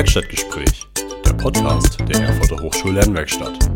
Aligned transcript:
Werkstattgespräch, 0.00 0.86
der 1.26 1.34
Podcast 1.34 2.00
der 2.08 2.22
Erfurter 2.22 2.62
Hochschullernwerkstatt. 2.62 3.70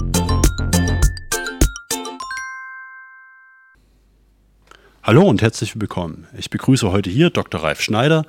Hallo 5.02 5.28
und 5.28 5.42
herzlich 5.42 5.78
willkommen. 5.78 6.26
Ich 6.34 6.48
begrüße 6.48 6.90
heute 6.90 7.10
hier 7.10 7.28
Dr. 7.28 7.62
Ralf 7.62 7.82
Schneider 7.82 8.24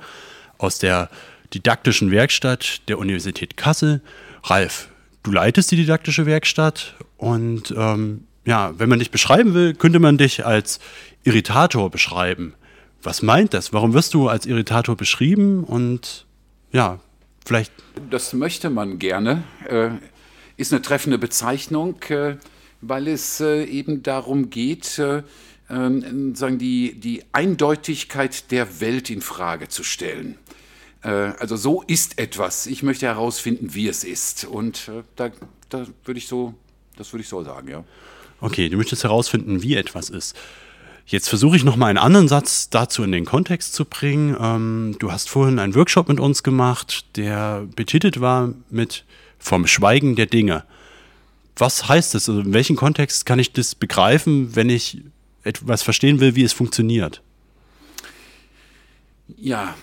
aus 0.58 0.78
der 0.78 1.08
didaktischen 1.54 2.10
Werkstatt 2.10 2.86
der 2.88 2.98
Universität 2.98 3.56
Kassel. 3.56 4.02
Ralf, 4.44 4.90
du 5.22 5.32
leitest 5.32 5.70
die 5.70 5.76
didaktische 5.76 6.26
Werkstatt 6.26 6.96
und 7.16 7.74
ähm, 7.74 8.26
ja, 8.44 8.78
wenn 8.78 8.90
man 8.90 8.98
dich 8.98 9.10
beschreiben 9.10 9.54
will, 9.54 9.72
könnte 9.72 10.00
man 10.00 10.18
dich 10.18 10.44
als 10.44 10.80
Irritator 11.24 11.90
beschreiben. 11.90 12.52
Was 13.02 13.22
meint 13.22 13.54
das? 13.54 13.72
Warum 13.72 13.94
wirst 13.94 14.12
du 14.12 14.28
als 14.28 14.44
Irritator 14.44 14.98
beschrieben? 14.98 15.64
Und 15.64 16.26
ja, 16.72 17.00
vielleicht. 17.46 17.72
Das 18.10 18.32
möchte 18.32 18.68
man 18.68 18.98
gerne. 18.98 19.44
Äh, 19.68 19.90
ist 20.56 20.72
eine 20.72 20.82
treffende 20.82 21.18
Bezeichnung, 21.18 22.02
äh, 22.08 22.36
weil 22.80 23.08
es 23.08 23.40
äh, 23.40 23.64
eben 23.64 24.02
darum 24.02 24.50
geht, 24.50 24.98
äh, 24.98 25.22
ähm, 25.68 26.34
sagen 26.34 26.58
die, 26.58 26.94
die 26.98 27.24
Eindeutigkeit 27.32 28.50
der 28.50 28.80
Welt 28.80 29.10
in 29.10 29.20
Frage 29.20 29.68
zu 29.68 29.82
stellen. 29.82 30.38
Also 31.02 31.54
so 31.54 31.82
ist 31.82 32.18
etwas. 32.18 32.66
Ich 32.66 32.82
möchte 32.82 33.06
herausfinden, 33.06 33.74
wie 33.74 33.86
es 33.86 34.02
ist. 34.02 34.44
Und 34.44 34.90
da, 35.14 35.30
da 35.68 35.86
würde 36.04 36.18
ich 36.18 36.26
so, 36.26 36.54
das 36.96 37.12
würde 37.12 37.22
ich 37.22 37.28
so 37.28 37.44
sagen, 37.44 37.68
ja. 37.68 37.84
Okay, 38.40 38.68
du 38.68 38.76
möchtest 38.76 39.04
herausfinden, 39.04 39.62
wie 39.62 39.76
etwas 39.76 40.10
ist. 40.10 40.34
Jetzt 41.08 41.28
versuche 41.28 41.56
ich 41.56 41.62
noch 41.62 41.76
mal 41.76 41.86
einen 41.86 41.98
anderen 41.98 42.26
Satz 42.26 42.68
dazu 42.68 43.04
in 43.04 43.12
den 43.12 43.24
Kontext 43.24 43.74
zu 43.74 43.84
bringen. 43.84 44.36
Ähm, 44.40 44.96
du 44.98 45.12
hast 45.12 45.28
vorhin 45.28 45.60
einen 45.60 45.76
Workshop 45.76 46.08
mit 46.08 46.18
uns 46.18 46.42
gemacht, 46.42 47.16
der 47.16 47.66
betitelt 47.76 48.20
war 48.20 48.52
mit 48.70 49.04
Vom 49.38 49.68
Schweigen 49.68 50.16
der 50.16 50.26
Dinge. 50.26 50.64
Was 51.56 51.88
heißt 51.88 52.14
das? 52.14 52.28
Also 52.28 52.40
in 52.40 52.52
welchem 52.52 52.74
Kontext 52.74 53.24
kann 53.24 53.38
ich 53.38 53.52
das 53.52 53.76
begreifen, 53.76 54.56
wenn 54.56 54.68
ich 54.68 55.02
etwas 55.44 55.84
verstehen 55.84 56.18
will, 56.18 56.34
wie 56.34 56.42
es 56.42 56.52
funktioniert? 56.52 57.22
Ja, 59.36 59.76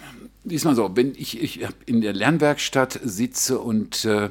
diesmal 0.44 0.76
so, 0.76 0.92
wenn 0.96 1.14
ich, 1.16 1.42
ich 1.42 1.66
in 1.86 2.02
der 2.02 2.12
Lernwerkstatt 2.12 3.00
sitze 3.02 3.60
und 3.60 4.04
äh, 4.04 4.30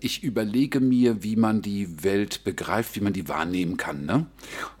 ich 0.00 0.22
überlege 0.22 0.80
mir, 0.80 1.22
wie 1.22 1.36
man 1.36 1.62
die 1.62 2.02
Welt 2.02 2.44
begreift, 2.44 2.96
wie 2.96 3.00
man 3.00 3.12
die 3.12 3.28
wahrnehmen 3.28 3.76
kann. 3.76 4.06
Ne? 4.06 4.26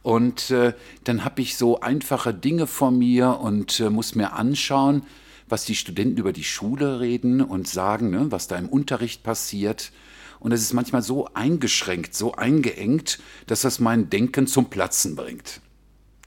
Und 0.02 0.50
äh, 0.50 0.72
dann 1.04 1.24
habe 1.24 1.42
ich 1.42 1.56
so 1.56 1.80
einfache 1.80 2.32
Dinge 2.32 2.66
vor 2.66 2.90
mir 2.90 3.38
und 3.40 3.80
äh, 3.80 3.90
muss 3.90 4.14
mir 4.14 4.32
anschauen, 4.32 5.02
was 5.48 5.64
die 5.64 5.74
Studenten 5.74 6.18
über 6.18 6.32
die 6.32 6.44
Schule 6.44 7.00
reden 7.00 7.40
und 7.40 7.68
sagen, 7.68 8.10
ne, 8.10 8.26
was 8.30 8.48
da 8.48 8.56
im 8.56 8.68
Unterricht 8.68 9.22
passiert. 9.22 9.92
Und 10.40 10.52
es 10.52 10.62
ist 10.62 10.72
manchmal 10.72 11.02
so 11.02 11.28
eingeschränkt, 11.34 12.14
so 12.14 12.34
eingeengt, 12.34 13.18
dass 13.46 13.62
das 13.62 13.80
mein 13.80 14.10
Denken 14.10 14.46
zum 14.46 14.70
Platzen 14.70 15.16
bringt. 15.16 15.60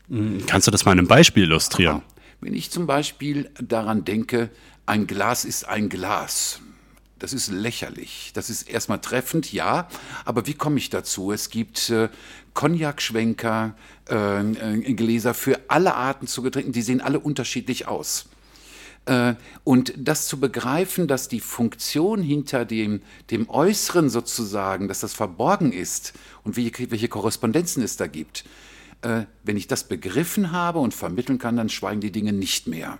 Hm, 0.09 0.45
kannst 0.47 0.67
du 0.67 0.71
das 0.71 0.85
mal 0.85 0.93
in 0.93 0.99
einem 0.99 1.07
Beispiel 1.07 1.43
illustrieren? 1.43 2.01
Wenn 2.41 2.53
ich 2.53 2.71
zum 2.71 2.87
Beispiel 2.87 3.49
daran 3.61 4.03
denke, 4.03 4.49
ein 4.85 5.07
Glas 5.07 5.45
ist 5.45 5.67
ein 5.67 5.89
Glas 5.89 6.59
das 7.21 7.33
ist 7.33 7.51
lächerlich. 7.51 8.31
Das 8.33 8.49
ist 8.49 8.63
erstmal 8.63 8.99
treffend, 8.99 9.53
ja, 9.53 9.87
aber 10.25 10.47
wie 10.47 10.55
komme 10.55 10.77
ich 10.77 10.89
dazu? 10.89 11.31
Es 11.31 11.51
gibt 11.51 11.91
äh, 11.91 12.09
Cognac-Schwenker, 12.55 13.75
äh, 14.09 14.39
äh, 14.39 14.93
Gläser 14.93 15.35
für 15.35 15.59
alle 15.67 15.93
Arten 15.93 16.25
zu 16.25 16.41
Getränken, 16.41 16.73
die 16.73 16.81
sehen 16.81 16.99
alle 16.99 17.19
unterschiedlich 17.19 17.87
aus. 17.87 18.25
Äh, 19.05 19.35
und 19.63 19.93
das 19.97 20.27
zu 20.27 20.39
begreifen, 20.39 21.07
dass 21.07 21.27
die 21.27 21.39
Funktion 21.39 22.23
hinter 22.23 22.65
dem, 22.65 23.01
dem 23.29 23.47
Äußeren 23.49 24.09
sozusagen, 24.09 24.87
dass 24.87 25.01
das 25.01 25.13
verborgen 25.13 25.71
ist 25.71 26.13
und 26.43 26.57
welche, 26.57 26.89
welche 26.89 27.07
Korrespondenzen 27.07 27.83
es 27.83 27.97
da 27.97 28.07
gibt, 28.07 28.45
äh, 29.03 29.25
wenn 29.43 29.57
ich 29.57 29.67
das 29.67 29.83
begriffen 29.83 30.51
habe 30.51 30.79
und 30.79 30.95
vermitteln 30.95 31.37
kann, 31.37 31.55
dann 31.55 31.69
schweigen 31.69 32.01
die 32.01 32.11
Dinge 32.11 32.33
nicht 32.33 32.67
mehr. 32.67 32.97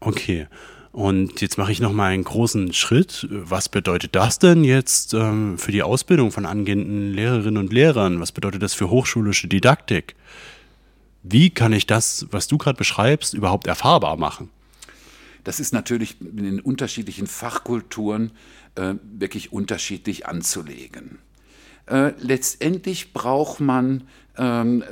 Okay. 0.00 0.46
Und 0.92 1.40
jetzt 1.40 1.56
mache 1.56 1.72
ich 1.72 1.80
noch 1.80 1.92
mal 1.92 2.12
einen 2.12 2.24
großen 2.24 2.74
Schritt. 2.74 3.26
Was 3.30 3.70
bedeutet 3.70 4.14
das 4.14 4.38
denn 4.38 4.62
jetzt 4.62 5.14
ähm, 5.14 5.56
für 5.56 5.72
die 5.72 5.82
Ausbildung 5.82 6.30
von 6.30 6.44
angehenden 6.44 7.14
Lehrerinnen 7.14 7.56
und 7.56 7.72
Lehrern? 7.72 8.20
Was 8.20 8.30
bedeutet 8.30 8.62
das 8.62 8.74
für 8.74 8.90
hochschulische 8.90 9.48
Didaktik? 9.48 10.14
Wie 11.22 11.48
kann 11.48 11.72
ich 11.72 11.86
das, 11.86 12.26
was 12.30 12.46
du 12.46 12.58
gerade 12.58 12.76
beschreibst, 12.76 13.32
überhaupt 13.32 13.66
erfahrbar 13.66 14.18
machen? 14.18 14.50
Das 15.44 15.60
ist 15.60 15.72
natürlich 15.72 16.20
in 16.20 16.44
den 16.44 16.60
unterschiedlichen 16.60 17.26
Fachkulturen 17.26 18.32
äh, 18.74 18.94
wirklich 19.02 19.50
unterschiedlich 19.50 20.26
anzulegen. 20.26 21.18
Äh, 21.86 22.12
letztendlich 22.18 23.14
braucht 23.14 23.60
man 23.60 24.04
ähm, 24.36 24.84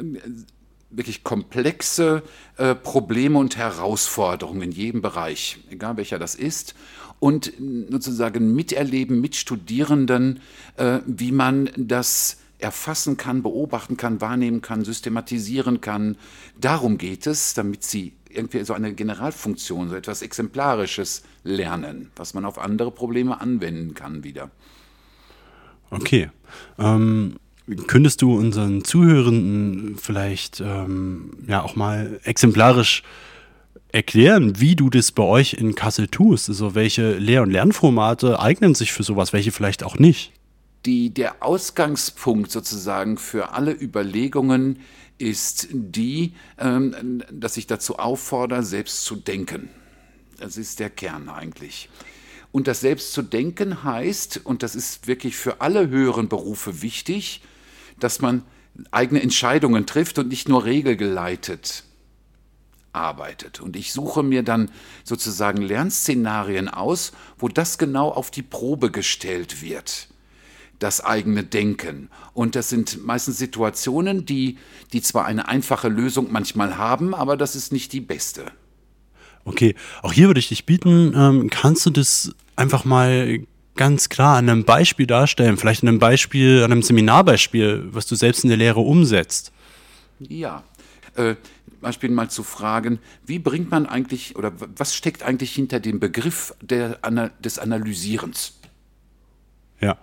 wirklich 0.91 1.25
komplexe 1.25 2.23
äh, 2.57 2.75
Probleme 2.75 3.39
und 3.39 3.57
Herausforderungen 3.57 4.63
in 4.63 4.73
jedem 4.73 5.03
Bereich, 5.03 5.59
egal 5.71 5.97
welcher 5.97 6.19
das 6.19 6.35
ist, 6.35 6.75
und 7.21 7.53
sozusagen 7.91 8.55
miterleben 8.55 9.21
mit 9.21 9.37
Studierenden, 9.37 10.41
äh, 10.77 11.01
wie 11.07 11.33
man 11.33 11.71
das 11.77 12.39
erfassen 12.59 13.17
kann, 13.17 13.43
beobachten 13.43 13.97
kann, 13.97 14.21
wahrnehmen 14.21 14.61
kann, 14.61 14.85
systematisieren 14.85 15.81
kann. 15.81 16.17
Darum 16.61 16.99
geht 16.99 17.27
es, 17.27 17.55
damit 17.55 17.85
sie 17.85 18.13
irgendwie 18.29 18.65
so 18.65 18.75
eine 18.75 18.95
Generalfunktion, 18.95 19.89
so 19.89 19.97
etwas 19.97 20.23
Exemplarisches 20.23 21.23
lernen, 21.43 22.11
was 22.17 22.35
man 22.35 22.45
auf 22.45 22.59
andere 22.59 22.91
Probleme 22.91 23.41
anwenden 23.41 23.95
kann 23.95 24.25
wieder. 24.25 24.51
Okay. 25.91 26.31
Ähm 26.79 27.37
Könntest 27.87 28.23
du 28.23 28.37
unseren 28.37 28.85
Zuhörenden 28.85 29.97
vielleicht 29.97 30.61
ähm, 30.61 31.31
ja 31.47 31.63
auch 31.63 31.77
mal 31.77 32.21
exemplarisch 32.25 33.03
erklären, 33.93 34.61
wie 34.61 34.77
du 34.77 34.91
das 34.91 35.13
bei 35.13 35.23
euch 35.23 35.55
in 35.55 35.75
Kassel 35.75 36.09
tust? 36.09 36.49
Also 36.49 36.75
welche 36.75 37.19
Lehr- 37.19 37.43
und 37.43 37.51
Lernformate 37.51 38.41
eignen 38.41 38.75
sich 38.75 38.93
für 38.93 39.03
sowas, 39.03 39.33
welche 39.33 39.53
vielleicht 39.53 39.83
auch 39.83 39.99
nicht? 39.99 40.33
Die, 40.87 41.11
der 41.11 41.43
Ausgangspunkt 41.45 42.51
sozusagen 42.51 43.19
für 43.19 43.53
alle 43.53 43.73
Überlegungen 43.73 44.79
ist 45.19 45.69
die, 45.73 46.33
ähm, 46.59 47.23
dass 47.31 47.57
ich 47.57 47.67
dazu 47.67 47.99
auffordere, 47.99 48.63
selbst 48.63 49.05
zu 49.05 49.17
denken. 49.17 49.69
Das 50.39 50.57
ist 50.57 50.81
der 50.81 50.89
Kern 50.89 51.29
eigentlich. 51.29 51.91
Und 52.53 52.67
das 52.67 52.81
selbst 52.81 53.13
zu 53.13 53.23
denken 53.23 53.85
heißt, 53.85 54.41
und 54.45 54.63
das 54.63 54.75
ist 54.75 55.07
wirklich 55.07 55.37
für 55.37 55.61
alle 55.61 55.89
höheren 55.89 56.29
Berufe 56.29 56.83
wichtig, 56.83 57.43
dass 58.05 58.21
man 58.21 58.43
eigene 58.91 59.23
Entscheidungen 59.23 59.87
trifft 59.87 60.19
und 60.19 60.29
nicht 60.29 60.49
nur 60.49 60.65
regelgeleitet 60.65 61.85
arbeitet. 62.93 63.61
Und 63.61 63.77
ich 63.77 63.93
suche 63.93 64.23
mir 64.23 64.43
dann 64.43 64.71
sozusagen 65.05 65.63
Lernszenarien 65.63 66.69
aus, 66.69 67.13
wo 67.39 67.49
das 67.49 67.79
genau 67.79 68.09
auf 68.11 68.31
die 68.31 68.43
Probe 68.43 68.91
gestellt 68.91 69.63
wird. 69.63 70.09
Das 70.79 71.05
eigene 71.05 71.45
Denken. 71.45 72.09
Und 72.33 72.57
das 72.57 72.71
sind 72.71 73.05
meistens 73.05 73.39
Situationen, 73.39 74.25
die, 74.25 74.59
die 74.93 75.03
zwar 75.03 75.27
eine 75.27 75.47
einfache 75.47 75.89
Lösung 75.89 76.33
manchmal 76.33 76.79
haben, 76.79 77.15
aber 77.15 77.37
das 77.37 77.55
ist 77.55 77.71
nicht 77.71 77.93
die 77.93 78.01
beste. 78.01 78.47
Okay, 79.45 79.75
auch 80.03 80.13
hier 80.13 80.29
würde 80.29 80.41
ich 80.41 80.49
dich 80.49 80.65
bieten, 80.65 81.13
ähm, 81.15 81.51
kannst 81.51 81.85
du 81.87 81.91
das 81.91 82.35
einfach 82.57 82.85
mal 82.85 83.41
ganz 83.77 84.09
klar 84.09 84.37
an 84.37 84.49
einem 84.49 84.65
Beispiel 84.65 85.07
darstellen, 85.07 85.57
vielleicht 85.57 85.83
an 85.83 85.89
einem 85.89 85.99
Beispiel, 85.99 86.63
an 86.65 86.73
einem 86.73 86.83
Seminarbeispiel, 86.83 87.89
was 87.91 88.07
du 88.07 88.15
selbst 88.15 88.45
in 88.45 88.49
der 88.49 88.59
Lehre 88.59 88.81
umsetzt? 88.81 89.53
Ja, 90.19 90.65
äh, 91.17 91.37
Beispiel 91.81 92.11
mal 92.11 92.29
zu 92.29 92.43
fragen, 92.43 92.99
wie 93.25 93.39
bringt 93.39 93.71
man 93.71 93.87
eigentlich 93.87 94.37
oder 94.37 94.53
was 94.77 94.95
steckt 94.95 95.23
eigentlich 95.23 95.53
hinter 95.53 95.81
dem 95.81 95.99
Begriff 95.99 96.55
der, 96.61 96.99
des 97.43 97.59
Analysierens? 97.59 98.59
Ja. 99.81 99.97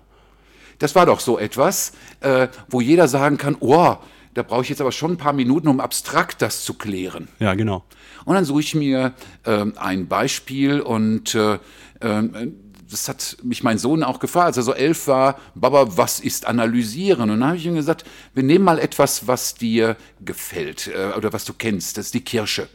Das 0.80 0.96
war 0.96 1.06
doch 1.06 1.20
so 1.20 1.38
etwas, 1.40 1.94
äh, 2.22 2.48
wo 2.68 2.82
jeder 2.82 3.08
sagen 3.08 3.38
kann, 3.38 3.58
oh, 3.60 3.98
da 4.34 4.44
brauche 4.44 4.62
ich 4.62 4.70
jetzt 4.70 4.82
aber 4.82 4.92
schon 4.92 5.12
ein 5.12 5.18
paar 5.18 5.34
Minuten, 5.34 5.68
um 5.68 5.80
abstrakt 5.80 6.42
das 6.42 6.64
zu 6.64 6.76
klären. 6.76 7.28
Ja, 7.40 7.56
genau. 7.56 7.84
Und 8.26 8.36
dann 8.36 8.46
suche 8.46 8.60
ich 8.60 8.76
mir 8.76 9.14
äh, 9.44 9.66
ein 9.78 10.08
Beispiel 10.08 10.82
und 10.82 11.34
äh, 11.34 11.60
äh 12.00 12.52
das 12.90 13.10
hat 13.10 13.38
mich 13.44 13.64
mein 13.64 13.78
Sohn 13.78 14.04
auch 14.04 14.20
gefragt, 14.20 14.48
als 14.48 14.58
er 14.58 14.64
so 14.64 14.74
elf 14.74 15.08
war, 15.08 15.40
Baba, 15.56 15.98
was 15.98 16.20
ist 16.20 16.46
analysieren? 16.46 17.30
Und 17.30 17.40
dann 17.40 17.50
habe 17.50 17.58
ich 17.58 17.66
ihm 17.66 17.76
gesagt, 17.76 18.06
wir 18.34 18.44
nehmen 18.44 18.66
mal 18.66 18.80
etwas, 18.80 19.28
was 19.28 19.56
dir 19.56 19.98
gefällt 20.24 20.88
äh, 20.88 21.14
oder 21.18 21.34
was 21.34 21.46
du 21.46 21.54
kennst, 21.54 21.98
das 21.98 22.08
ist 22.08 22.14
die 22.14 22.24
Kirsche. 22.24 22.70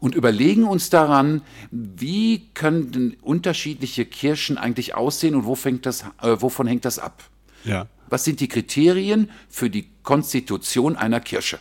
Und 0.00 0.14
überlegen 0.14 0.64
uns 0.64 0.90
daran, 0.90 1.42
wie 1.70 2.48
können 2.54 3.16
unterschiedliche 3.20 4.04
Kirschen 4.04 4.58
eigentlich 4.58 4.94
aussehen 4.94 5.34
und 5.34 5.44
wo 5.44 5.54
fängt 5.54 5.86
das, 5.86 6.04
äh, 6.22 6.36
wovon 6.40 6.66
hängt 6.66 6.84
das 6.84 6.98
ab? 6.98 7.22
Ja. 7.64 7.86
Was 8.08 8.24
sind 8.24 8.40
die 8.40 8.48
Kriterien 8.48 9.30
für 9.48 9.70
die 9.70 9.88
Konstitution 10.02 10.96
einer 10.96 11.20
Kirsche? 11.20 11.58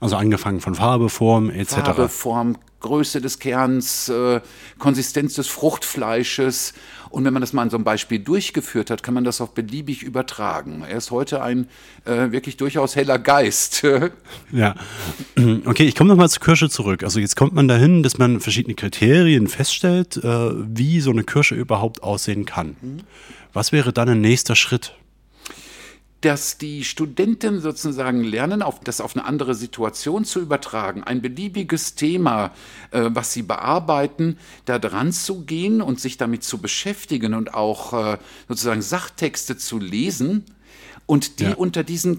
Also 0.00 0.16
angefangen 0.16 0.60
von 0.60 0.74
Farbe, 0.74 1.08
Form 1.10 1.50
etc. 1.50 1.74
Farbe, 1.74 2.08
Form, 2.08 2.56
Größe 2.80 3.20
des 3.20 3.38
Kerns, 3.38 4.08
äh, 4.08 4.40
Konsistenz 4.78 5.34
des 5.34 5.48
Fruchtfleisches. 5.48 6.74
Und 7.10 7.24
wenn 7.24 7.32
man 7.32 7.40
das 7.40 7.52
mal 7.52 7.62
an 7.62 7.70
so 7.70 7.76
einem 7.76 7.84
Beispiel 7.84 8.20
durchgeführt 8.20 8.90
hat, 8.90 9.02
kann 9.02 9.14
man 9.14 9.24
das 9.24 9.40
auch 9.40 9.48
beliebig 9.48 10.02
übertragen. 10.02 10.84
Er 10.88 10.96
ist 10.96 11.10
heute 11.10 11.42
ein 11.42 11.68
äh, 12.04 12.30
wirklich 12.30 12.56
durchaus 12.56 12.96
heller 12.96 13.18
Geist. 13.18 13.82
ja. 14.52 14.74
Okay, 15.64 15.84
ich 15.84 15.94
komme 15.94 16.08
nochmal 16.08 16.28
zur 16.30 16.42
Kirsche 16.42 16.68
zurück. 16.70 17.02
Also 17.02 17.20
jetzt 17.20 17.36
kommt 17.36 17.52
man 17.52 17.68
dahin, 17.68 18.02
dass 18.02 18.18
man 18.18 18.40
verschiedene 18.40 18.74
Kriterien 18.74 19.48
feststellt, 19.48 20.16
äh, 20.16 20.50
wie 20.54 21.00
so 21.00 21.10
eine 21.10 21.24
Kirsche 21.24 21.54
überhaupt 21.54 22.02
aussehen 22.02 22.44
kann. 22.44 22.76
Mhm. 22.80 23.00
Was 23.52 23.72
wäre 23.72 23.92
dann 23.92 24.08
ein 24.08 24.20
nächster 24.20 24.54
Schritt? 24.54 24.94
Dass 26.20 26.58
die 26.58 26.84
Studenten 26.84 27.60
sozusagen 27.60 28.22
lernen, 28.22 28.62
auf, 28.62 28.80
das 28.80 29.00
auf 29.00 29.16
eine 29.16 29.24
andere 29.24 29.54
Situation 29.54 30.24
zu 30.24 30.40
übertragen, 30.40 31.02
ein 31.02 31.22
beliebiges 31.22 31.94
Thema, 31.94 32.52
äh, 32.90 33.08
was 33.08 33.32
sie 33.32 33.42
bearbeiten, 33.42 34.36
da 34.66 34.78
dran 34.78 35.12
zu 35.12 35.44
gehen 35.44 35.80
und 35.80 35.98
sich 36.00 36.18
damit 36.18 36.42
zu 36.44 36.58
beschäftigen 36.58 37.34
und 37.34 37.54
auch 37.54 37.92
äh, 37.92 38.18
sozusagen 38.48 38.82
Sachtexte 38.82 39.56
zu 39.56 39.78
lesen 39.78 40.44
und 41.06 41.40
die 41.40 41.44
ja. 41.44 41.54
unter 41.54 41.84
diesem 41.84 42.18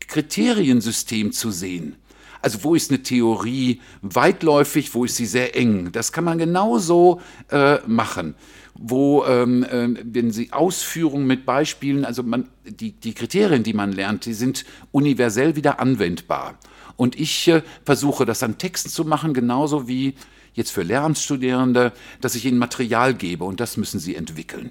Kriteriensystem 0.00 1.32
zu 1.32 1.50
sehen. 1.50 1.96
Also 2.42 2.64
wo 2.64 2.74
ist 2.74 2.90
eine 2.90 3.02
Theorie 3.02 3.80
weitläufig, 4.02 4.92
wo 4.94 5.04
ist 5.04 5.16
sie 5.16 5.26
sehr 5.26 5.56
eng? 5.56 5.90
Das 5.92 6.12
kann 6.12 6.24
man 6.24 6.38
genauso 6.38 7.20
äh, 7.50 7.78
machen 7.86 8.34
wo, 8.74 9.24
ähm, 9.26 9.64
äh, 9.64 9.94
wenn 10.02 10.30
Sie 10.30 10.52
Ausführungen 10.52 11.26
mit 11.26 11.44
Beispielen, 11.44 12.04
also 12.04 12.22
man, 12.22 12.48
die, 12.64 12.92
die 12.92 13.14
Kriterien, 13.14 13.62
die 13.62 13.74
man 13.74 13.92
lernt, 13.92 14.24
die 14.24 14.34
sind 14.34 14.64
universell 14.90 15.56
wieder 15.56 15.78
anwendbar. 15.78 16.58
Und 16.96 17.18
ich 17.18 17.48
äh, 17.48 17.62
versuche 17.84 18.24
das 18.24 18.42
an 18.42 18.58
Texten 18.58 18.88
zu 18.88 19.04
machen, 19.04 19.34
genauso 19.34 19.88
wie 19.88 20.14
jetzt 20.54 20.70
für 20.70 20.82
Lehramtsstudierende, 20.82 21.92
dass 22.20 22.34
ich 22.34 22.44
ihnen 22.44 22.58
Material 22.58 23.14
gebe 23.14 23.44
und 23.44 23.60
das 23.60 23.76
müssen 23.76 24.00
sie 24.00 24.16
entwickeln 24.16 24.70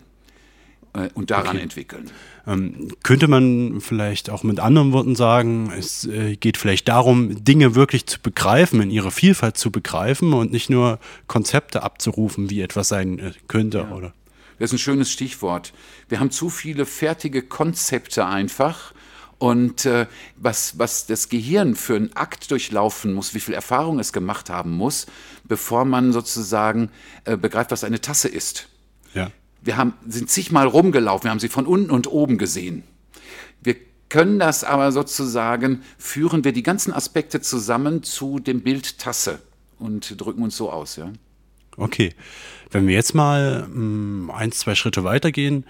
und 1.14 1.32
daran 1.32 1.56
okay. 1.56 1.64
entwickeln. 1.64 2.12
Ähm, 2.46 2.90
könnte 3.04 3.28
man 3.28 3.80
vielleicht 3.80 4.30
auch 4.30 4.44
mit 4.44 4.60
anderen 4.60 4.92
Worten 4.92 5.16
sagen, 5.16 5.72
es 5.78 6.06
äh, 6.06 6.36
geht 6.36 6.58
vielleicht 6.58 6.88
darum, 6.88 7.44
Dinge 7.44 7.76
wirklich 7.76 8.08
zu 8.08 8.20
begreifen, 8.20 8.82
in 8.82 8.90
ihrer 8.90 9.12
Vielfalt 9.12 9.58
zu 9.58 9.72
begreifen 9.72 10.34
und 10.34 10.52
nicht 10.52 10.70
nur 10.70 11.00
Konzepte 11.28 11.84
abzurufen, 11.84 12.50
wie 12.50 12.62
etwas 12.62 12.90
sein 12.90 13.20
äh, 13.20 13.32
könnte, 13.48 13.80
ja. 13.90 13.92
oder? 13.92 14.14
Das 14.60 14.70
ist 14.70 14.74
ein 14.74 14.80
schönes 14.80 15.12
Stichwort. 15.12 15.74
Wir 16.10 16.20
haben 16.20 16.30
zu 16.30 16.50
viele 16.50 16.86
fertige 16.86 17.42
Konzepte 17.42 18.26
einfach. 18.26 18.94
Und 19.38 19.86
äh, 19.88 20.06
was, 20.36 20.78
was 20.78 21.08
das 21.08 21.30
Gehirn 21.30 21.76
für 21.76 21.96
einen 21.96 22.16
Akt 22.16 22.52
durchlaufen 22.52 23.14
muss, 23.14 23.34
wie 23.34 23.40
viel 23.40 23.56
Erfahrung 23.56 23.98
es 23.98 24.14
gemacht 24.14 24.52
haben 24.52 24.72
muss, 24.72 25.08
bevor 25.46 25.84
man 25.84 26.14
sozusagen 26.14 26.92
äh, 27.26 27.38
begreift, 27.38 27.72
was 27.72 27.84
eine 27.84 28.02
Tasse 28.02 28.28
ist. 28.28 28.68
Ja 29.16 29.32
wir 29.62 29.78
haben, 29.78 29.94
sind 30.08 30.30
zigmal 30.30 30.68
rumgelaufen, 30.68 31.26
wir 31.26 31.32
haben 31.32 31.40
sie 31.40 31.50
von 31.50 31.66
unten 31.66 31.92
und 31.92 32.08
oben 32.08 32.38
gesehen. 32.38 32.84
Wir 33.62 33.76
können 34.10 34.40
das 34.40 34.64
aber 34.64 34.92
sozusagen, 34.92 35.84
führen 35.98 36.44
wir 36.44 36.52
die 36.52 36.64
ganzen 36.64 36.94
Aspekte 36.94 37.42
zusammen 37.42 38.04
zu 38.04 38.40
dem 38.40 38.62
Bild 38.62 38.98
Tasse 39.00 39.40
und 39.80 40.20
drücken 40.20 40.44
uns 40.44 40.58
so 40.58 40.72
aus. 40.72 40.96
Ja? 40.96 41.12
Okay, 41.78 42.14
wenn 42.72 42.88
wir 42.88 42.96
jetzt 42.96 43.14
mal 43.14 43.68
mh, 43.68 43.74
hm, 43.74 44.32
eins, 44.32 44.60
zwei 44.60 44.76
Schritte 44.76 45.04
weitergehen, 45.04 45.66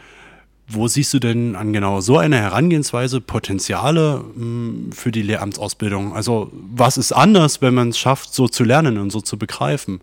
wo 0.67 0.87
siehst 0.87 1.13
du 1.13 1.19
denn 1.19 1.55
an 1.55 1.73
genau 1.73 1.99
so 1.99 2.17
einer 2.17 2.37
Herangehensweise 2.37 3.19
Potenziale 3.19 4.23
mh, 4.23 4.35
hm, 4.35 4.91
für 4.93 5.11
die 5.11 5.21
Lehramtsausbildung? 5.21 6.13
Also 6.13 6.51
was 6.53 6.97
ist 6.97 7.11
anders, 7.11 7.61
wenn 7.61 7.73
man 7.73 7.89
es 7.89 7.99
schafft, 7.99 8.33
so 8.33 8.47
zu 8.47 8.63
lernen 8.63 8.97
und 8.97 9.11
so 9.11 9.21
zu 9.21 9.37
begreifen? 9.37 10.01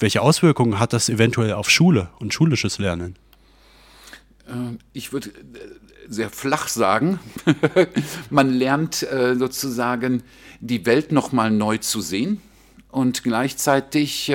Welche 0.00 0.22
Auswirkungen 0.22 0.78
hat 0.80 0.92
das 0.92 1.08
eventuell 1.08 1.52
auf 1.52 1.70
Schule 1.70 2.08
und 2.18 2.34
schulisches 2.34 2.78
Lernen? 2.78 3.16
Äh, 4.48 4.78
ich 4.92 5.12
würde 5.12 5.28
äh, 5.28 5.32
sehr 6.08 6.30
flach 6.30 6.68
sagen, 6.68 7.20
man 8.30 8.50
lernt 8.50 9.02
äh, 9.02 9.36
sozusagen 9.36 10.22
die 10.60 10.84
Welt 10.86 11.12
nochmal 11.12 11.50
neu 11.50 11.78
zu 11.78 12.00
sehen 12.00 12.40
und 12.90 13.22
gleichzeitig, 13.22 14.32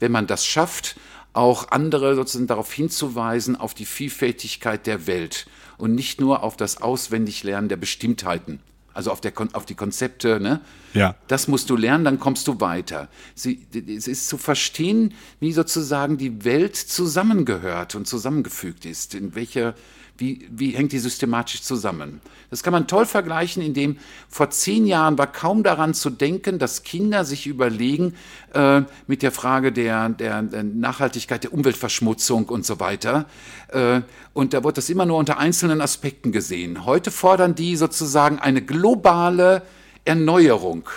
wenn 0.00 0.10
man 0.10 0.26
das 0.26 0.46
schafft, 0.46 0.96
auch 1.34 1.70
andere 1.70 2.14
sozusagen 2.16 2.46
darauf 2.46 2.72
hinzuweisen, 2.72 3.56
auf 3.56 3.74
die 3.74 3.84
Vielfältigkeit 3.84 4.86
der 4.86 5.06
Welt 5.06 5.46
und 5.76 5.94
nicht 5.94 6.18
nur 6.18 6.42
auf 6.42 6.56
das 6.56 6.80
Auswendiglernen 6.80 7.68
der 7.68 7.76
Bestimmtheiten 7.76 8.60
also 8.94 9.10
auf, 9.10 9.20
der, 9.20 9.32
auf 9.52 9.66
die 9.66 9.74
Konzepte, 9.74 10.40
ne? 10.40 10.60
Ja. 10.94 11.14
Das 11.28 11.46
musst 11.46 11.70
du 11.70 11.76
lernen, 11.76 12.04
dann 12.04 12.18
kommst 12.18 12.48
du 12.48 12.60
weiter. 12.60 13.08
Sie, 13.34 13.66
es 13.86 14.08
ist 14.08 14.28
zu 14.28 14.38
verstehen, 14.38 15.14
wie 15.38 15.52
sozusagen 15.52 16.18
die 16.18 16.44
Welt 16.44 16.76
zusammengehört 16.76 17.94
und 17.94 18.08
zusammengefügt 18.08 18.84
ist, 18.84 19.14
in 19.14 19.34
welcher 19.34 19.74
wie, 20.20 20.46
wie 20.50 20.70
hängt 20.70 20.92
die 20.92 20.98
systematisch 20.98 21.62
zusammen? 21.62 22.20
Das 22.50 22.62
kann 22.62 22.72
man 22.72 22.86
toll 22.86 23.06
vergleichen, 23.06 23.62
indem 23.62 23.96
vor 24.28 24.50
zehn 24.50 24.86
Jahren 24.86 25.16
war 25.16 25.26
kaum 25.26 25.62
daran 25.62 25.94
zu 25.94 26.10
denken, 26.10 26.58
dass 26.58 26.82
Kinder 26.82 27.24
sich 27.24 27.46
überlegen 27.46 28.14
äh, 28.52 28.82
mit 29.06 29.22
der 29.22 29.32
Frage 29.32 29.72
der, 29.72 30.10
der, 30.10 30.42
der, 30.42 30.62
Nachhaltigkeit, 30.62 31.44
der 31.44 31.52
Umweltverschmutzung 31.54 32.46
und 32.46 32.66
so 32.66 32.80
weiter. 32.80 33.26
Äh, 33.68 34.02
und 34.34 34.52
da 34.52 34.62
wird 34.62 34.76
das 34.76 34.90
immer 34.90 35.06
nur 35.06 35.16
unter 35.16 35.38
einzelnen 35.38 35.80
Aspekten 35.80 36.32
gesehen. 36.32 36.84
Heute 36.84 37.10
fordern 37.10 37.54
die 37.54 37.76
sozusagen 37.76 38.38
eine 38.38 38.62
globale 38.62 39.62
Erneuerung. 40.04 40.88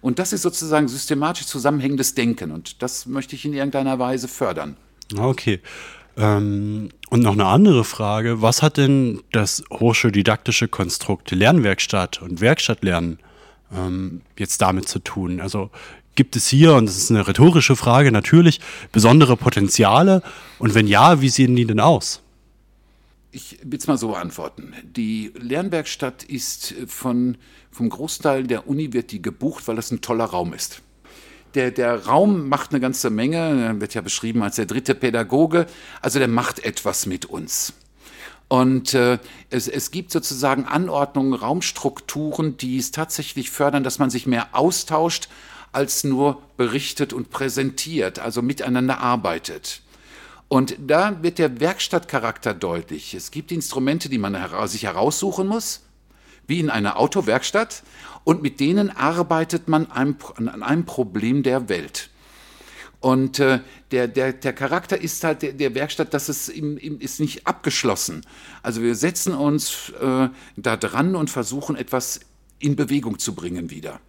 Und 0.00 0.18
das 0.18 0.32
ist 0.32 0.42
sozusagen 0.42 0.88
systematisch 0.88 1.46
zusammenhängendes 1.46 2.14
Denken. 2.14 2.52
Und 2.52 2.82
das 2.82 3.06
möchte 3.06 3.34
ich 3.34 3.44
in 3.44 3.52
irgendeiner 3.52 3.98
Weise 3.98 4.28
fördern. 4.28 4.76
Okay. 5.18 5.60
Ähm, 6.20 6.90
und 7.08 7.22
noch 7.22 7.32
eine 7.32 7.46
andere 7.46 7.82
Frage, 7.82 8.42
was 8.42 8.62
hat 8.62 8.76
denn 8.76 9.22
das 9.32 9.64
hochschuldidaktische 9.72 10.68
Konstrukt 10.68 11.30
Lernwerkstatt 11.30 12.20
und 12.20 12.40
Werkstattlernen 12.40 13.18
ähm, 13.74 14.20
jetzt 14.38 14.60
damit 14.60 14.86
zu 14.86 14.98
tun? 14.98 15.40
Also 15.40 15.70
gibt 16.14 16.36
es 16.36 16.46
hier, 16.46 16.74
und 16.74 16.86
das 16.86 16.98
ist 16.98 17.10
eine 17.10 17.26
rhetorische 17.26 17.74
Frage 17.74 18.12
natürlich, 18.12 18.60
besondere 18.92 19.36
Potenziale? 19.36 20.22
Und 20.58 20.74
wenn 20.74 20.86
ja, 20.86 21.22
wie 21.22 21.30
sehen 21.30 21.56
die 21.56 21.64
denn 21.64 21.80
aus? 21.80 22.20
Ich 23.32 23.58
will 23.62 23.78
es 23.78 23.86
mal 23.86 23.96
so 23.96 24.14
antworten. 24.14 24.74
Die 24.82 25.32
Lernwerkstatt 25.38 26.22
ist 26.24 26.74
von, 26.86 27.38
vom 27.70 27.88
Großteil 27.88 28.46
der 28.46 28.68
Uni 28.68 28.92
wird 28.92 29.12
die 29.12 29.22
gebucht, 29.22 29.66
weil 29.68 29.76
das 29.76 29.90
ein 29.90 30.02
toller 30.02 30.26
Raum 30.26 30.52
ist 30.52 30.82
der, 31.54 31.70
der 31.70 32.06
Raum 32.06 32.48
macht 32.48 32.70
eine 32.70 32.80
ganze 32.80 33.10
Menge, 33.10 33.80
wird 33.80 33.94
ja 33.94 34.00
beschrieben 34.00 34.42
als 34.42 34.56
der 34.56 34.66
dritte 34.66 34.94
Pädagoge, 34.94 35.66
also 36.00 36.18
der 36.18 36.28
macht 36.28 36.64
etwas 36.64 37.06
mit 37.06 37.26
uns. 37.26 37.72
Und 38.48 38.94
äh, 38.94 39.18
es, 39.50 39.68
es 39.68 39.92
gibt 39.92 40.10
sozusagen 40.10 40.64
Anordnungen, 40.64 41.34
Raumstrukturen, 41.34 42.56
die 42.56 42.78
es 42.78 42.90
tatsächlich 42.90 43.50
fördern, 43.50 43.84
dass 43.84 44.00
man 44.00 44.10
sich 44.10 44.26
mehr 44.26 44.48
austauscht, 44.52 45.28
als 45.72 46.02
nur 46.02 46.42
berichtet 46.56 47.12
und 47.12 47.30
präsentiert, 47.30 48.18
also 48.18 48.42
miteinander 48.42 48.98
arbeitet. 48.98 49.82
Und 50.48 50.76
da 50.84 51.22
wird 51.22 51.38
der 51.38 51.60
Werkstattcharakter 51.60 52.54
deutlich. 52.54 53.14
Es 53.14 53.30
gibt 53.30 53.52
Instrumente, 53.52 54.08
die 54.08 54.18
man 54.18 54.36
sich 54.66 54.82
heraussuchen 54.82 55.46
muss, 55.46 55.82
wie 56.50 56.60
in 56.60 56.68
einer 56.68 56.98
Autowerkstatt 56.98 57.82
und 58.24 58.42
mit 58.42 58.60
denen 58.60 58.90
arbeitet 58.90 59.68
man 59.68 59.86
an 59.86 60.18
einem 60.62 60.84
Problem 60.84 61.42
der 61.42 61.70
Welt. 61.70 62.10
Und 63.00 63.38
äh, 63.38 63.60
der, 63.92 64.08
der, 64.08 64.34
der 64.34 64.52
Charakter 64.52 65.00
ist 65.00 65.24
halt 65.24 65.40
der, 65.40 65.52
der 65.54 65.74
Werkstatt, 65.74 66.12
dass 66.12 66.28
es 66.28 66.50
im, 66.50 66.76
im, 66.76 67.00
ist 67.00 67.18
nicht 67.18 67.46
abgeschlossen. 67.46 68.26
Also 68.62 68.82
wir 68.82 68.94
setzen 68.94 69.32
uns 69.32 69.90
äh, 70.00 70.28
da 70.56 70.76
dran 70.76 71.16
und 71.16 71.30
versuchen 71.30 71.76
etwas 71.76 72.20
in 72.58 72.76
Bewegung 72.76 73.18
zu 73.18 73.34
bringen 73.34 73.70
wieder. 73.70 74.00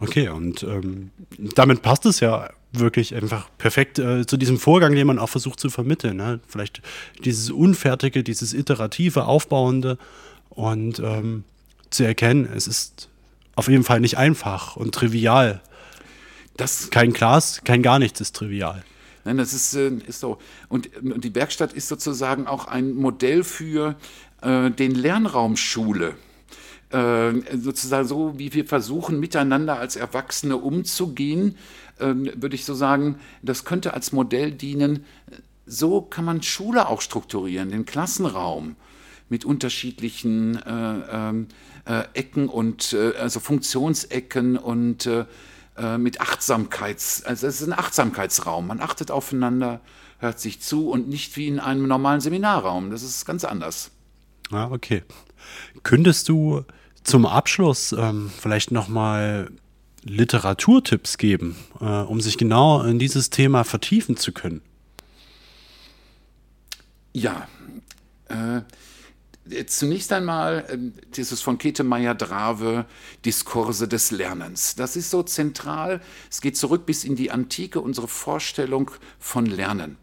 Okay, 0.00 0.28
und 0.28 0.64
ähm, 0.64 1.10
damit 1.38 1.82
passt 1.82 2.04
es 2.04 2.18
ja 2.18 2.50
wirklich 2.72 3.14
einfach 3.14 3.48
perfekt 3.58 3.98
äh, 3.98 4.26
zu 4.26 4.36
diesem 4.36 4.58
Vorgang, 4.58 4.94
den 4.94 5.06
man 5.06 5.18
auch 5.20 5.28
versucht 5.28 5.60
zu 5.60 5.70
vermitteln. 5.70 6.16
Ne? 6.16 6.40
Vielleicht 6.48 6.82
dieses 7.24 7.50
Unfertige, 7.50 8.24
dieses 8.24 8.52
Iterative, 8.52 9.24
Aufbauende 9.26 9.98
und 10.50 10.98
ähm, 10.98 11.44
zu 11.90 12.04
erkennen, 12.04 12.48
es 12.54 12.66
ist 12.66 13.08
auf 13.54 13.68
jeden 13.68 13.84
Fall 13.84 14.00
nicht 14.00 14.18
einfach 14.18 14.76
und 14.76 14.94
trivial. 14.94 15.62
Das 16.56 16.90
kein 16.90 17.12
Glas, 17.12 17.62
kein 17.64 17.82
gar 17.82 17.98
nichts 17.98 18.20
ist 18.20 18.36
trivial. 18.36 18.84
Nein, 19.24 19.38
das 19.38 19.52
ist, 19.52 19.74
äh, 19.74 19.90
ist 20.06 20.20
so. 20.20 20.38
Und, 20.68 20.88
und, 21.02 21.24
die 21.24 21.34
Werkstatt 21.34 21.72
ist 21.72 21.88
sozusagen 21.88 22.46
auch 22.46 22.66
ein 22.66 22.94
Modell 22.94 23.42
für 23.42 23.96
äh, 24.40 24.70
den 24.70 24.94
Lernraum 24.94 25.56
Schule. 25.56 26.14
Äh, 26.90 27.32
sozusagen 27.56 28.06
so, 28.06 28.38
wie 28.38 28.54
wir 28.54 28.64
versuchen, 28.64 29.18
miteinander 29.18 29.80
als 29.80 29.96
Erwachsene 29.96 30.56
umzugehen, 30.56 31.56
äh, 31.98 32.14
würde 32.14 32.54
ich 32.54 32.64
so 32.64 32.74
sagen, 32.74 33.18
das 33.42 33.64
könnte 33.64 33.94
als 33.94 34.12
Modell 34.12 34.52
dienen. 34.52 35.04
So 35.66 36.00
kann 36.02 36.24
man 36.24 36.42
Schule 36.42 36.86
auch 36.88 37.00
strukturieren, 37.00 37.70
den 37.70 37.84
Klassenraum 37.84 38.76
mit 39.28 39.44
unterschiedlichen 39.44 40.56
äh, 40.62 41.00
ähm, 41.10 41.48
äh, 41.84 42.04
Ecken 42.14 42.48
und 42.48 42.92
äh, 42.92 43.14
also 43.16 43.40
Funktionsecken 43.40 44.56
und 44.56 45.06
äh, 45.06 45.24
äh, 45.76 45.98
mit 45.98 46.20
Achtsamkeits, 46.20 47.24
also 47.24 47.46
es 47.46 47.60
ist 47.60 47.68
ein 47.68 47.78
Achtsamkeitsraum. 47.78 48.66
Man 48.66 48.80
achtet 48.80 49.10
aufeinander, 49.10 49.80
hört 50.18 50.40
sich 50.40 50.60
zu 50.60 50.90
und 50.90 51.08
nicht 51.08 51.36
wie 51.36 51.48
in 51.48 51.60
einem 51.60 51.86
normalen 51.86 52.20
Seminarraum. 52.20 52.90
Das 52.90 53.02
ist 53.02 53.26
ganz 53.26 53.44
anders. 53.44 53.90
Ah, 54.50 54.68
okay. 54.70 55.02
Könntest 55.82 56.28
du 56.28 56.64
zum 57.02 57.26
Abschluss 57.26 57.92
ähm, 57.92 58.30
vielleicht 58.38 58.70
nochmal 58.70 59.50
Literaturtipps 60.02 61.18
geben, 61.18 61.56
äh, 61.80 61.84
um 61.84 62.20
sich 62.20 62.38
genau 62.38 62.82
in 62.82 62.98
dieses 62.98 63.30
Thema 63.30 63.64
vertiefen 63.64 64.16
zu 64.16 64.32
können? 64.32 64.62
Ja, 67.12 67.48
äh, 68.28 68.62
Zunächst 69.66 70.12
einmal 70.12 70.64
äh, 70.68 70.78
dieses 71.14 71.40
von 71.40 71.58
Käthe 71.58 71.84
Meyer-Drave 71.84 72.86
Diskurse 73.24 73.86
des 73.86 74.10
Lernens. 74.10 74.74
Das 74.74 74.96
ist 74.96 75.10
so 75.10 75.22
zentral. 75.22 76.00
Es 76.30 76.40
geht 76.40 76.56
zurück 76.56 76.86
bis 76.86 77.04
in 77.04 77.16
die 77.16 77.30
Antike, 77.30 77.80
unsere 77.80 78.08
Vorstellung 78.08 78.90
von 79.18 79.46
Lernen. 79.46 79.96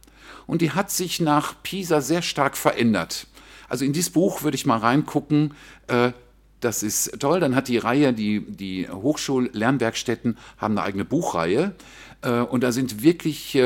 Und 0.47 0.61
die 0.61 0.71
hat 0.71 0.91
sich 0.91 1.19
nach 1.19 1.55
Pisa 1.63 2.01
sehr 2.01 2.21
stark 2.21 2.57
verändert. 2.57 3.27
Also 3.69 3.85
in 3.85 3.93
dieses 3.93 4.11
Buch 4.11 4.43
würde 4.43 4.55
ich 4.55 4.65
mal 4.65 4.77
reingucken. 4.77 5.53
Äh, 5.87 6.11
das 6.59 6.83
ist 6.83 7.19
toll. 7.19 7.39
Dann 7.39 7.55
hat 7.55 7.67
die 7.67 7.77
Reihe, 7.77 8.13
die, 8.13 8.39
die 8.39 8.89
Hochschullernwerkstätten 8.89 10.37
haben 10.57 10.77
eine 10.77 10.85
eigene 10.85 11.05
Buchreihe. 11.05 11.75
Äh, 12.21 12.39
und 12.39 12.63
da 12.63 12.71
sind 12.71 13.03
wirklich 13.03 13.57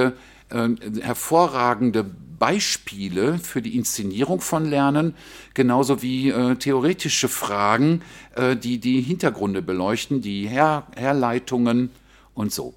hervorragende 0.50 2.06
Beispiele 2.40 3.40
für 3.40 3.62
die 3.62 3.76
Inszenierung 3.76 4.42
von 4.42 4.66
Lernen, 4.66 5.16
genauso 5.54 6.02
wie 6.02 6.30
äh, 6.30 6.56
theoretische 6.56 7.28
Fragen, 7.28 8.02
äh, 8.36 8.56
die 8.56 8.80
die 8.80 9.02
Hintergründe 9.02 9.62
beleuchten, 9.62 10.22
die 10.22 10.48
Her 10.48 10.88
Herleitungen 10.96 11.90
und 12.34 12.54
so. 12.54 12.76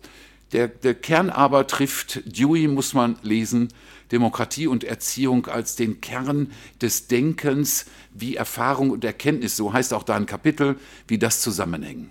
Der, 0.52 0.68
der 0.68 0.94
Kern 0.94 1.30
aber 1.30 1.66
trifft, 1.66 2.22
Dewey 2.24 2.66
muss 2.66 2.94
man 2.94 3.16
lesen, 3.22 3.68
Demokratie 4.10 4.66
und 4.66 4.82
Erziehung 4.82 5.46
als 5.46 5.76
den 5.76 6.00
Kern 6.00 6.50
des 6.82 7.06
Denkens, 7.06 7.86
wie 8.12 8.34
Erfahrung 8.34 8.90
und 8.90 9.04
Erkenntnis, 9.04 9.56
so 9.56 9.72
heißt 9.72 9.94
auch 9.94 10.02
da 10.02 10.16
ein 10.16 10.26
Kapitel, 10.26 10.76
wie 11.06 11.18
das 11.18 11.40
zusammenhängen. 11.40 12.10